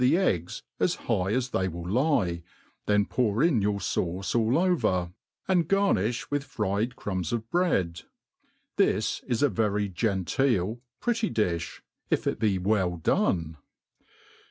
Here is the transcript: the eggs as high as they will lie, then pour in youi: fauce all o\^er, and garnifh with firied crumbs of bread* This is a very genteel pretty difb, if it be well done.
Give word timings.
the 0.01 0.17
eggs 0.17 0.63
as 0.79 0.95
high 1.05 1.29
as 1.31 1.49
they 1.51 1.67
will 1.67 1.87
lie, 1.87 2.41
then 2.87 3.05
pour 3.05 3.43
in 3.43 3.61
youi: 3.61 3.75
fauce 3.79 4.33
all 4.33 4.57
o\^er, 4.57 5.13
and 5.47 5.67
garnifh 5.67 6.25
with 6.31 6.43
firied 6.43 6.95
crumbs 6.95 7.31
of 7.31 7.47
bread* 7.51 8.01
This 8.77 9.21
is 9.27 9.43
a 9.43 9.49
very 9.49 9.89
genteel 9.89 10.81
pretty 10.99 11.29
difb, 11.29 11.81
if 12.09 12.25
it 12.25 12.39
be 12.39 12.57
well 12.57 12.97
done. 12.97 13.57